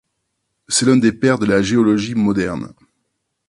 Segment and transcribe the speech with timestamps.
[0.67, 2.73] C'est l'un des pères de la géologie moderne.